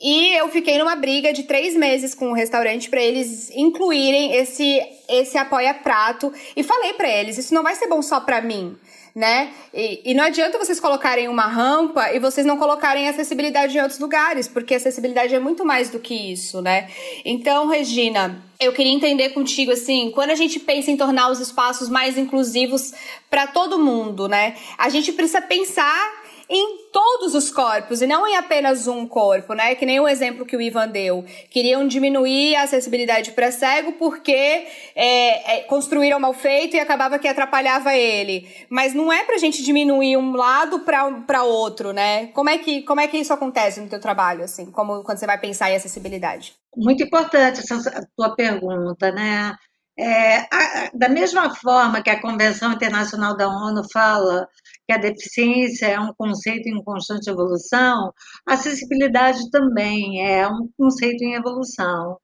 [0.00, 4.82] E eu fiquei numa briga de três meses com o restaurante para eles incluírem esse,
[5.08, 6.32] esse apoia-prato.
[6.56, 8.76] E falei para eles: isso não vai ser bom só para mim,
[9.14, 9.52] né?
[9.72, 14.00] E, e, não adianta vocês colocarem uma rampa e vocês não colocarem acessibilidade em outros
[14.00, 16.90] lugares, porque acessibilidade é muito mais do que isso, né?
[17.24, 21.88] Então, Regina, eu queria entender contigo assim, quando a gente pensa em tornar os espaços
[21.88, 22.92] mais inclusivos
[23.30, 24.56] para todo mundo, né?
[24.76, 29.74] A gente precisa pensar em todos os corpos e não em apenas um corpo, né?
[29.74, 31.24] Que nem o exemplo que o Ivan deu.
[31.50, 37.26] Queriam diminuir a acessibilidade para cego porque é, é, construíram mal feito e acabava que
[37.26, 38.48] atrapalhava ele.
[38.70, 42.28] Mas não é pra gente diminuir um lado para outro, né?
[42.28, 44.66] Como é, que, como é que isso acontece no teu trabalho, assim?
[44.66, 46.54] Como quando você vai pensar em acessibilidade?
[46.76, 49.56] Muito importante essa tua pergunta, né?
[49.98, 54.48] É, a, da mesma forma que a Convenção Internacional da ONU fala
[54.86, 58.12] que a deficiência é um conceito em constante evolução,
[58.46, 62.18] a acessibilidade também é um conceito em evolução.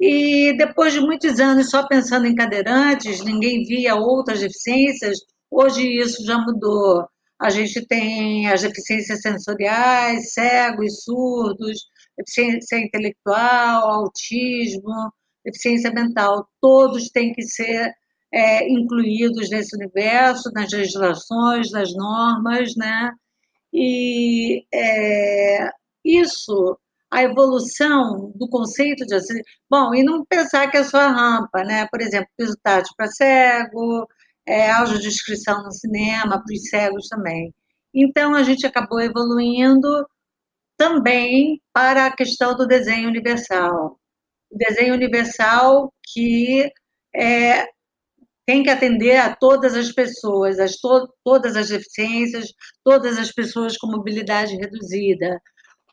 [0.00, 5.18] E depois de muitos anos só pensando em cadeirantes, ninguém via outras deficiências,
[5.50, 7.06] hoje isso já mudou.
[7.38, 11.80] a gente tem as deficiências sensoriais, cegos, surdos,
[12.16, 15.12] deficiência intelectual, autismo,
[15.44, 16.48] deficiência mental.
[16.60, 17.92] Todos têm que ser
[18.36, 23.10] é, incluídos nesse universo, nas legislações, nas normas, né?
[23.72, 25.70] E é,
[26.04, 26.78] isso,
[27.10, 29.16] a evolução do conceito de
[29.70, 31.86] bom, e não pensar que é só a rampa, né?
[31.90, 34.06] Por exemplo, piso para cego,
[34.46, 37.54] é, audiodescrição no cinema, para os cegos também.
[37.94, 40.06] Então, a gente acabou evoluindo
[40.76, 43.98] também para a questão do desenho universal.
[44.50, 46.70] O desenho universal que
[47.14, 47.66] é,
[48.46, 52.52] tem que atender a todas as pessoas, as to todas as deficiências,
[52.84, 55.40] todas as pessoas com mobilidade reduzida.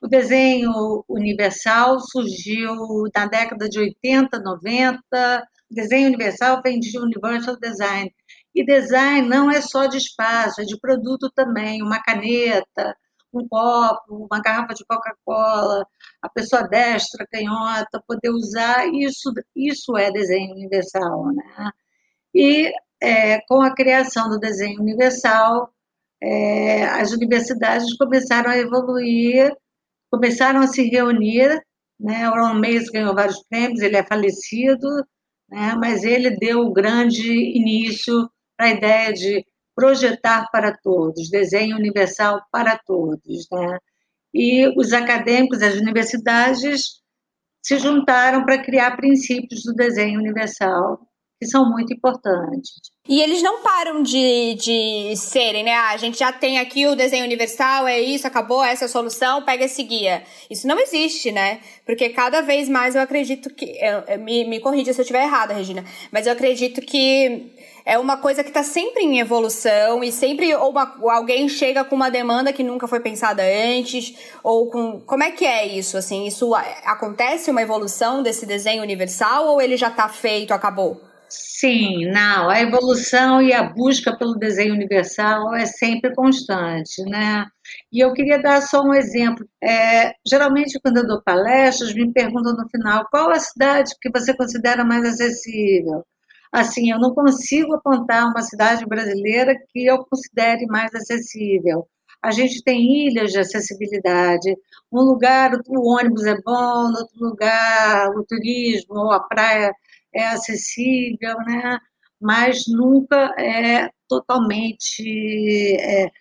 [0.02, 2.76] O desenho universal surgiu
[3.16, 5.44] na década de 80, 90.
[5.72, 8.14] O desenho universal vem de Universal Design,
[8.54, 12.96] e design não é só de espaço, é de produto também, uma caneta,
[13.34, 15.84] um copo, uma garrafa de Coca-Cola,
[16.22, 21.34] a pessoa destra, canhota, poder usar, isso, isso é desenho universal.
[21.34, 21.72] Né?
[22.34, 25.74] E é, com a criação do desenho universal,
[26.22, 29.52] é, as universidades começaram a evoluir,
[30.10, 31.62] começaram a se reunir.
[32.00, 32.26] Né?
[32.28, 34.88] Ron Mays ganhou vários prêmios, ele é falecido,
[35.50, 35.76] né?
[35.80, 42.78] mas ele deu o grande início a ideia de projetar para todos, desenho universal para
[42.78, 43.48] todos.
[43.52, 43.78] Né?
[44.34, 47.02] E os acadêmicos das universidades
[47.62, 51.00] se juntaram para criar princípios do desenho universal,
[51.44, 52.72] que são muito importantes.
[53.06, 55.74] E eles não param de, de serem, né?
[55.74, 58.90] Ah, a gente já tem aqui o desenho universal, é isso, acabou, essa é a
[58.90, 60.24] solução, pega esse guia.
[60.50, 61.60] Isso não existe, né?
[61.86, 63.78] Porque cada vez mais eu acredito que.
[63.78, 67.52] Eu, eu, me, me corrija se eu estiver errada, Regina, mas eu acredito que
[67.86, 70.74] é uma coisa que está sempre em evolução e sempre ou
[71.10, 75.46] alguém chega com uma demanda que nunca foi pensada antes ou com como é que
[75.46, 80.54] é isso assim isso acontece uma evolução desse desenho universal ou ele já está feito
[80.54, 81.02] acabou
[81.36, 87.46] Sim, não, a evolução e a busca pelo desenho universal é sempre constante, né?
[87.92, 89.48] E eu queria dar só um exemplo.
[89.64, 94.36] É, geralmente, quando eu dou palestras, me perguntam no final qual a cidade que você
[94.36, 96.06] considera mais acessível
[96.52, 101.88] assim, eu não consigo apontar uma cidade brasileira que eu considere mais acessível.
[102.22, 104.56] A gente tem ilhas de acessibilidade.
[104.92, 109.74] Um lugar o ônibus é bom, no outro lugar o turismo ou a praia
[110.14, 111.80] é acessível, né?
[112.22, 115.76] Mas nunca é totalmente.
[115.80, 116.12] É...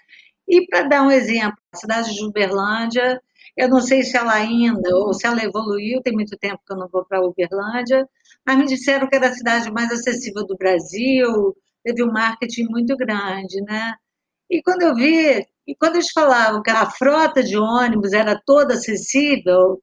[0.49, 3.21] E para dar um exemplo, a cidade de Uberlândia,
[3.57, 6.77] eu não sei se ela ainda ou se ela evoluiu, tem muito tempo que eu
[6.79, 8.09] não vou para Uberlândia,
[8.47, 12.97] mas me disseram que era a cidade mais acessível do Brasil, teve um marketing muito
[12.97, 13.95] grande, né?
[14.51, 18.75] E quando eu vi, e quando eles falavam que a frota de ônibus era toda
[18.75, 19.81] acessível,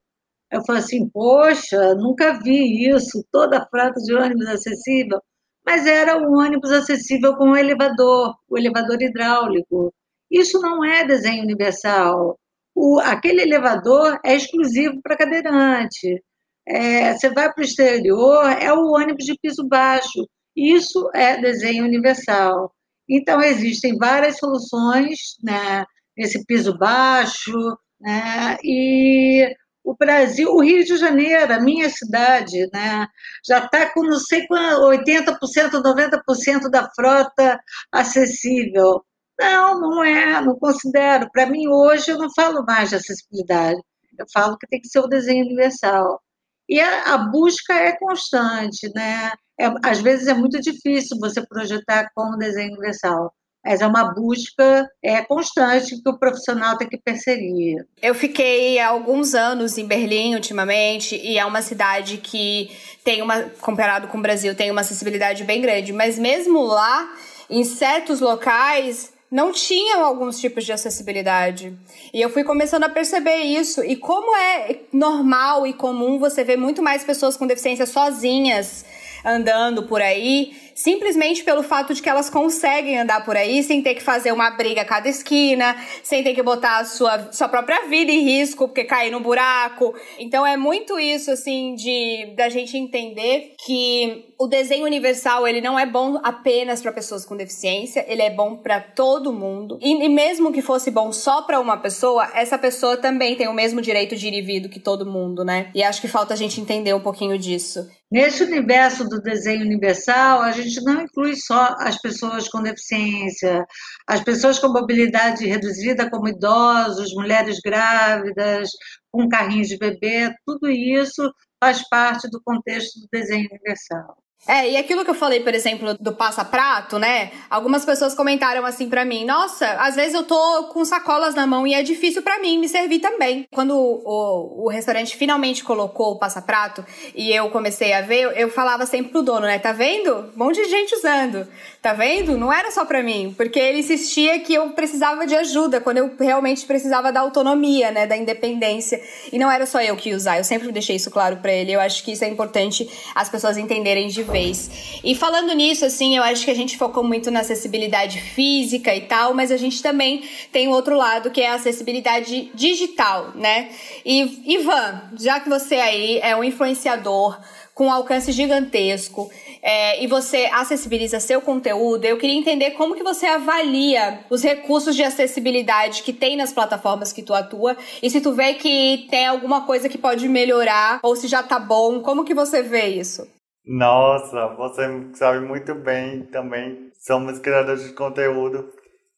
[0.51, 5.19] eu falei assim, poxa, nunca vi isso, toda frota de ônibus acessível.
[5.65, 9.93] Mas era o ônibus acessível com o elevador, o elevador hidráulico.
[10.31, 12.39] Isso não é desenho universal.
[12.75, 16.21] O, aquele elevador é exclusivo para cadeirante
[16.69, 20.27] é, você vai para o exterior, é o ônibus de piso baixo.
[20.55, 22.71] Isso é desenho universal.
[23.09, 25.83] Então, existem várias soluções né,
[26.15, 27.51] nesse piso baixo,
[27.99, 29.51] né, e
[29.89, 33.07] o Brasil, o Rio de Janeiro, a minha cidade, né,
[33.43, 37.59] já está com não sei quanto, 80%, 90% da frota
[37.91, 39.03] acessível.
[39.39, 41.29] Não, não é, não considero.
[41.31, 43.79] Para mim, hoje, eu não falo mais de acessibilidade.
[44.17, 46.21] Eu falo que tem que ser o desenho universal.
[46.67, 49.31] E a, a busca é constante, né?
[49.59, 54.13] É, às vezes é muito difícil você projetar com o desenho universal mas é uma
[54.13, 57.85] busca é, constante que o profissional tem que perseguir.
[58.01, 62.71] Eu fiquei há alguns anos em Berlim ultimamente e é uma cidade que
[63.03, 67.13] tem uma, comparado com o Brasil, tem uma acessibilidade bem grande, mas mesmo lá,
[67.49, 71.77] em certos locais, não tinham alguns tipos de acessibilidade.
[72.13, 73.83] E eu fui começando a perceber isso.
[73.83, 78.85] E como é normal e comum você ver muito mais pessoas com deficiência sozinhas
[79.23, 83.95] andando por aí, simplesmente pelo fato de que elas conseguem andar por aí sem ter
[83.95, 87.85] que fazer uma briga a cada esquina, sem ter que botar a sua, sua própria
[87.87, 89.93] vida em risco porque cair no buraco.
[90.17, 95.77] Então é muito isso, assim, de da gente entender que o desenho universal, ele não
[95.77, 99.77] é bom apenas para pessoas com deficiência, ele é bom para todo mundo.
[99.81, 103.53] E, e, mesmo que fosse bom só para uma pessoa, essa pessoa também tem o
[103.53, 105.69] mesmo direito de ir e vir do que todo mundo, né?
[105.75, 107.85] E acho que falta a gente entender um pouquinho disso.
[108.09, 113.65] Nesse universo do desenho universal, a gente não inclui só as pessoas com deficiência,
[114.07, 118.69] as pessoas com mobilidade reduzida, como idosos, mulheres grávidas,
[119.11, 121.29] com carrinhos de bebê, tudo isso
[121.61, 124.15] faz parte do contexto do desenho universal.
[124.47, 127.31] É, e aquilo que eu falei, por exemplo, do passa-prato, né?
[127.49, 131.67] Algumas pessoas comentaram assim para mim: "Nossa, às vezes eu tô com sacolas na mão
[131.67, 133.45] e é difícil para mim me servir também".
[133.51, 138.85] Quando o, o, restaurante finalmente colocou o passa-prato e eu comecei a ver, eu falava
[138.85, 139.59] sempre pro dono, né?
[139.59, 140.31] Tá vendo?
[140.35, 141.45] Um monte de gente usando.
[141.81, 142.37] Tá vendo?
[142.37, 146.15] Não era só para mim, porque ele insistia que eu precisava de ajuda quando eu
[146.19, 149.01] realmente precisava da autonomia, né, da independência.
[149.31, 150.37] E não era só eu que ia usar.
[150.37, 151.71] Eu sempre deixei isso claro para ele.
[151.71, 154.99] Eu acho que isso é importante as pessoas entenderem de vez.
[155.03, 159.01] E falando nisso, assim, eu acho que a gente focou muito na acessibilidade física e
[159.01, 163.69] tal, mas a gente também tem o outro lado que é a acessibilidade digital, né?
[164.05, 167.39] E Ivan, já que você aí é um influenciador
[167.73, 169.31] com um alcance gigantesco
[169.63, 174.97] é, e você acessibiliza seu conteúdo, eu queria entender como que você avalia os recursos
[174.97, 179.25] de acessibilidade que tem nas plataformas que tu atua e se tu vê que tem
[179.27, 183.25] alguma coisa que pode melhorar ou se já tá bom, como que você vê isso?
[183.65, 184.83] Nossa, você
[185.13, 186.91] sabe muito bem também.
[186.93, 188.69] Somos criadores de conteúdo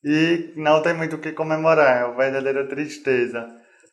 [0.03, 3.47] e não tem muito o que comemorar, é uma verdadeira tristeza.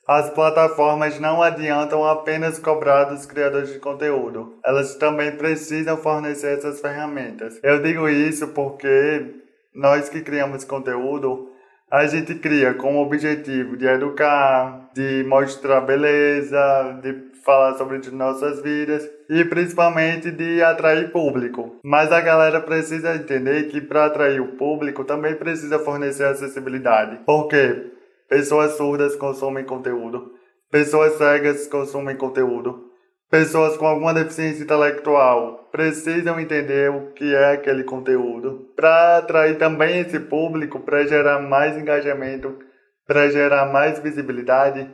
[0.07, 6.80] As plataformas não adiantam apenas cobrar dos criadores de conteúdo, elas também precisam fornecer essas
[6.80, 7.61] ferramentas.
[7.62, 9.34] Eu digo isso porque
[9.74, 11.51] nós que criamos conteúdo,
[11.90, 17.12] a gente cria com o objetivo de educar, de mostrar beleza, de
[17.49, 21.78] falar sobre nossas vidas e principalmente de atrair público.
[21.82, 27.20] Mas a galera precisa entender que para atrair o público também precisa fornecer acessibilidade.
[27.24, 27.90] Porque
[28.28, 30.30] pessoas surdas consomem conteúdo,
[30.70, 32.84] pessoas cegas consomem conteúdo,
[33.30, 40.01] pessoas com alguma deficiência intelectual precisam entender o que é aquele conteúdo para atrair também
[40.01, 42.59] esse público, para gerar mais engajamento,
[43.07, 44.86] para gerar mais visibilidade.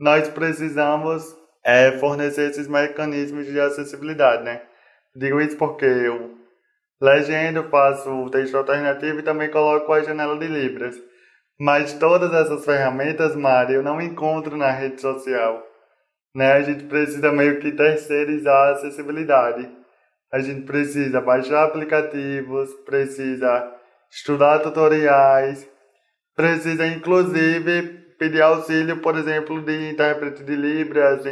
[0.00, 4.62] Nós precisamos é fornecer esses mecanismos de acessibilidade, né?
[5.14, 6.36] Digo isso porque eu
[7.00, 10.96] legendo, faço o texto alternativo e também coloco a janela de Libras.
[11.58, 15.62] Mas todas essas ferramentas, Mari, eu não encontro na rede social.
[16.34, 16.52] Né?
[16.52, 19.68] A gente precisa meio que terceirizar a acessibilidade.
[20.32, 23.70] A gente precisa baixar aplicativos, precisa
[24.10, 25.68] estudar tutoriais,
[26.34, 31.24] precisa inclusive pedir auxílio, por exemplo, de intérprete de Libras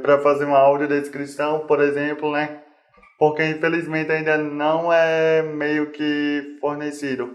[0.00, 2.60] para fazer uma audiodescrição, por exemplo, né?
[3.18, 7.34] Porque infelizmente ainda não é meio que fornecido.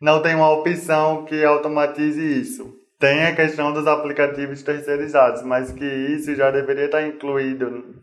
[0.00, 2.72] Não tem uma opção que automatize isso.
[2.96, 7.96] Tem a questão dos aplicativos terceirizados, mas que isso já deveria estar incluído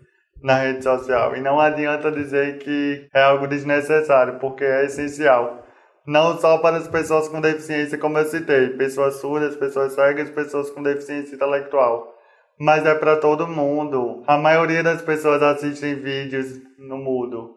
[0.43, 1.34] na rede social.
[1.38, 5.66] E não adianta dizer que é algo desnecessário, porque é essencial
[6.06, 10.70] não só para as pessoas com deficiência, como eu citei, pessoas surdas, pessoas cegas, pessoas
[10.70, 12.14] com deficiência intelectual,
[12.60, 14.24] mas é para todo mundo.
[14.28, 17.56] A maioria das pessoas assistem vídeos no mudo,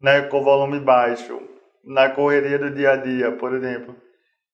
[0.00, 1.40] né, com volume baixo,
[1.84, 3.94] na correria do dia a dia, por exemplo,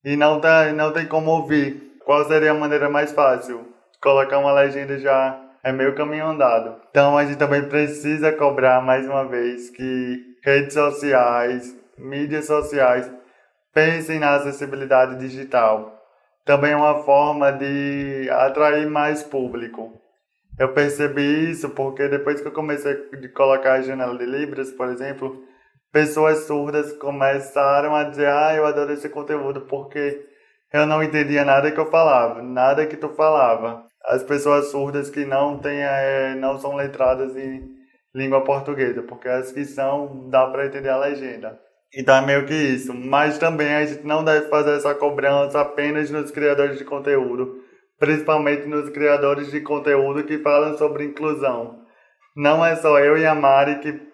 [0.03, 1.95] e não tá, não tem como ouvir.
[2.05, 3.67] Qual seria a maneira mais fácil?
[4.01, 6.75] Colocar uma legenda já é meio caminho andado.
[6.89, 13.11] Então a gente também precisa cobrar mais uma vez que redes sociais, mídias sociais
[13.77, 16.01] Pensem na acessibilidade digital.
[16.43, 19.93] Também é uma forma de atrair mais público.
[20.57, 24.89] Eu percebi isso porque depois que eu comecei a colocar a janela de Libras, por
[24.89, 25.43] exemplo,
[25.91, 30.25] pessoas surdas começaram a dizer: Ah, eu adoro esse conteúdo porque
[30.73, 33.85] eu não entendia nada que eu falava, nada que tu falava.
[34.05, 37.69] As pessoas surdas que não têm, é, não são letradas em
[38.15, 41.66] língua portuguesa, porque as que são, dá para entender a legenda.
[41.95, 42.93] Então é meio que isso.
[42.93, 47.61] Mas também a gente não deve fazer essa cobrança apenas nos criadores de conteúdo,
[47.97, 51.81] principalmente nos criadores de conteúdo que falam sobre inclusão.
[52.35, 54.07] Não é só eu e a Mari que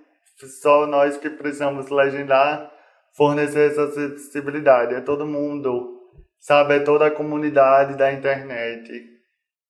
[0.62, 2.72] só nós que precisamos legendar,
[3.16, 4.96] fornecer essa acessibilidade.
[4.96, 6.00] É todo mundo,
[6.40, 6.76] sabe?
[6.76, 9.14] É toda a comunidade da internet.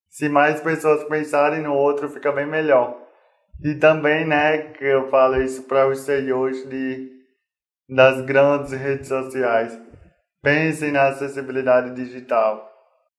[0.10, 2.95] Se mais pessoas pensarem no outro, fica bem melhor.
[3.64, 7.10] E também, né, que eu falo isso para os senhores de
[7.89, 9.77] das grandes redes sociais.
[10.41, 12.69] Pensem na acessibilidade digital.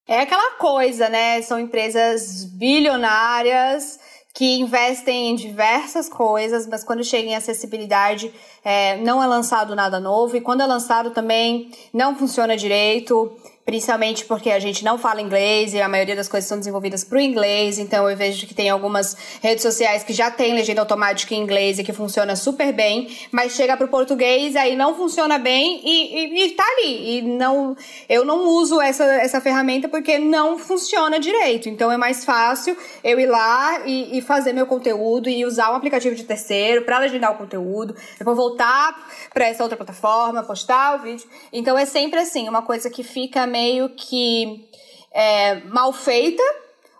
[0.07, 1.41] É aquela coisa, né?
[1.41, 3.99] São empresas bilionárias
[4.35, 8.35] que investem em diversas coisas, mas quando chega em acessibilidade,
[8.65, 10.37] é, não é lançado nada novo.
[10.37, 13.35] E quando é lançado também, não funciona direito
[13.65, 17.17] principalmente porque a gente não fala inglês e a maioria das coisas são desenvolvidas para
[17.17, 21.35] o inglês, então eu vejo que tem algumas redes sociais que já tem legenda automática
[21.35, 25.39] em inglês e que funciona super bem, mas chega para o português aí não funciona
[25.39, 27.19] bem e, e, e, tá ali.
[27.19, 27.77] E não,
[28.09, 33.19] eu não uso essa, essa ferramenta porque não funciona direito, então é mais fácil eu
[33.19, 37.33] ir lá e, e fazer meu conteúdo e usar um aplicativo de terceiro para legendar
[37.33, 41.27] o conteúdo, depois voltar para essa outra plataforma, postar o vídeo.
[41.53, 44.69] Então é sempre assim, uma coisa que fica meio que
[45.13, 46.43] é, mal feita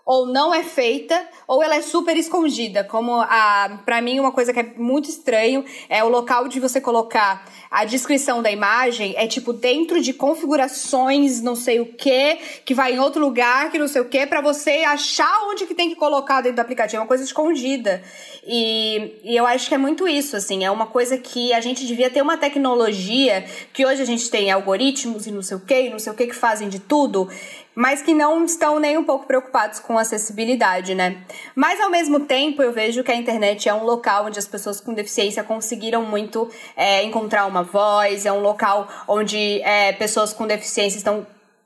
[0.05, 2.83] ou não é feita, ou ela é super escondida.
[2.83, 6.79] Como a, para mim, uma coisa que é muito estranho é o local de você
[6.79, 7.43] colocar
[7.75, 12.93] a descrição da imagem é tipo dentro de configurações, não sei o que, que vai
[12.93, 15.95] em outro lugar, que não sei o que, para você achar onde que tem que
[15.95, 16.95] colocar dentro do aplicativo.
[16.95, 18.01] É uma coisa escondida.
[18.47, 20.63] E, e eu acho que é muito isso, assim.
[20.63, 24.49] É uma coisa que a gente devia ter uma tecnologia que hoje a gente tem
[24.49, 27.27] algoritmos e não sei o que, não sei o que, que fazem de tudo
[27.75, 31.17] mas que não estão nem um pouco preocupados com acessibilidade, né?
[31.53, 34.79] Mas ao mesmo tempo eu vejo que a internet é um local onde as pessoas
[34.79, 40.47] com deficiência conseguiram muito é, encontrar uma voz, é um local onde é, pessoas com
[40.47, 41.25] deficiência estão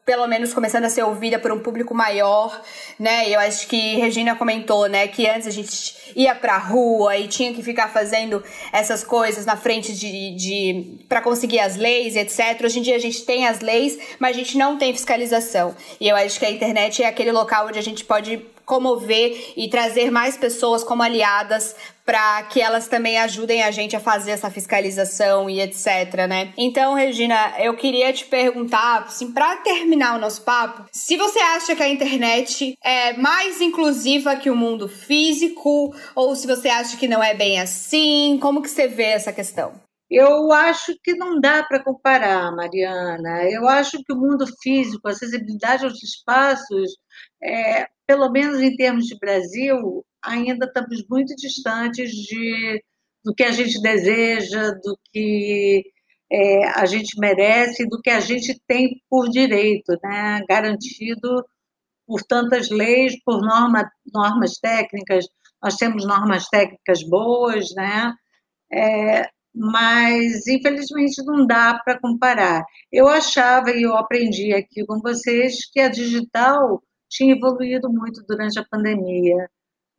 [0.09, 2.59] pelo menos começando a ser ouvida por um público maior,
[2.97, 3.29] né?
[3.29, 7.53] Eu acho que Regina comentou, né, que antes a gente ia pra rua e tinha
[7.53, 12.59] que ficar fazendo essas coisas na frente de, de para conseguir as leis, etc.
[12.63, 15.75] Hoje em dia a gente tem as leis, mas a gente não tem fiscalização.
[16.01, 19.67] E eu acho que a internet é aquele local onde a gente pode comover e
[19.67, 21.75] trazer mais pessoas como aliadas
[22.09, 26.51] para que elas também ajudem a gente a fazer essa fiscalização e etc, né?
[26.57, 31.75] Então, Regina, eu queria te perguntar, assim, para terminar o nosso papo, se você acha
[31.75, 37.07] que a internet é mais inclusiva que o mundo físico ou se você acha que
[37.07, 39.79] não é bem assim, como que você vê essa questão?
[40.09, 43.43] Eu acho que não dá para comparar, Mariana.
[43.51, 46.89] Eu acho que o mundo físico, a acessibilidade aos espaços,
[47.39, 52.83] é, pelo menos em termos de Brasil, ainda estamos muito distantes de,
[53.23, 55.83] do que a gente deseja, do que
[56.31, 60.43] é, a gente merece, do que a gente tem por direito, né?
[60.47, 61.45] garantido
[62.07, 65.25] por tantas leis, por norma, normas técnicas.
[65.61, 68.13] Nós temos normas técnicas boas, né?
[68.71, 72.63] É, mas infelizmente não dá para comparar.
[72.91, 78.59] Eu achava e eu aprendi aqui com vocês que a digital tinha evoluído muito durante
[78.59, 79.49] a pandemia,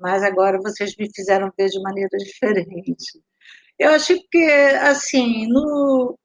[0.01, 3.21] mas agora vocês me fizeram ver de maneira diferente.
[3.79, 4.45] Eu acho que,
[4.83, 6.19] assim, no,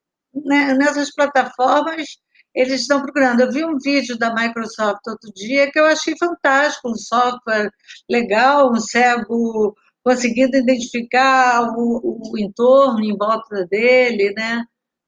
[0.46, 2.06] né, nessas plataformas,
[2.54, 3.42] eles estão procurando.
[3.42, 7.70] Eu vi um vídeo da Microsoft outro dia que eu achei fantástico, um software
[8.10, 14.64] legal, um cego conseguindo identificar o, o entorno em volta dele, né?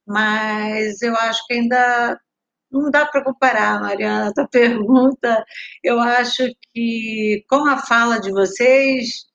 [0.05, 2.19] Mas eu acho que ainda
[2.77, 5.45] não dá para comparar, Mariana, a tua pergunta.
[5.83, 9.25] Eu acho que com a fala de vocês,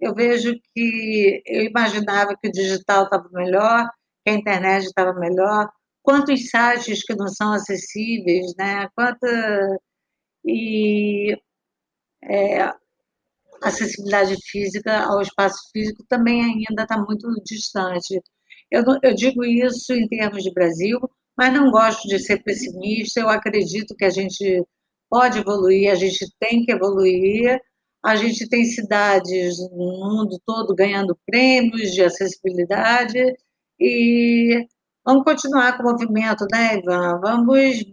[0.00, 3.88] eu vejo que eu imaginava que o digital estava melhor,
[4.24, 5.70] que a internet estava melhor.
[6.02, 8.88] Quantos sites que não são acessíveis, né?
[8.94, 9.28] Quanta
[10.44, 11.36] e
[12.24, 12.72] é,
[13.62, 18.20] acessibilidade física ao espaço físico também ainda está muito distante.
[18.70, 21.00] Eu, eu digo isso em termos de Brasil,
[21.36, 23.20] mas não gosto de ser pessimista.
[23.20, 24.64] Eu acredito que a gente
[25.10, 27.60] pode evoluir, a gente tem que evoluir.
[28.04, 33.16] A gente tem cidades no mundo todo ganhando prêmios de acessibilidade
[33.78, 34.66] e
[35.04, 37.20] vamos continuar com o movimento, né, Ivan?
[37.20, 37.84] Vamos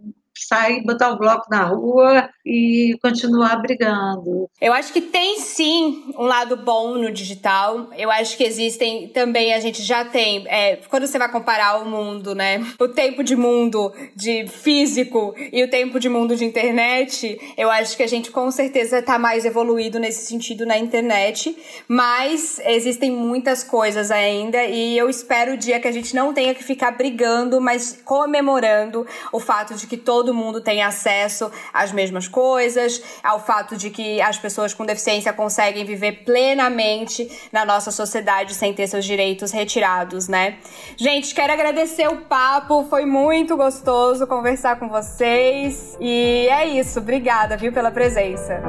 [0.46, 4.50] sair, botar o bloco na rua e continuar brigando.
[4.60, 7.90] Eu acho que tem sim um lado bom no digital.
[7.98, 11.86] Eu acho que existem também, a gente já tem, é, quando você vai comparar o
[11.86, 12.66] mundo, né?
[12.80, 17.96] O tempo de mundo de físico e o tempo de mundo de internet, eu acho
[17.96, 21.56] que a gente com certeza tá mais evoluído nesse sentido na internet,
[21.88, 26.54] mas existem muitas coisas ainda e eu espero o dia que a gente não tenha
[26.54, 32.28] que ficar brigando, mas comemorando o fato de que todo mundo tem acesso às mesmas
[32.28, 38.54] coisas, ao fato de que as pessoas com deficiência conseguem viver plenamente na nossa sociedade
[38.54, 40.58] sem ter seus direitos retirados, né?
[40.98, 47.58] Gente, quero agradecer o papo, foi muito gostoso conversar com vocês e é isso, obrigada,
[47.58, 48.62] viu, pela presença.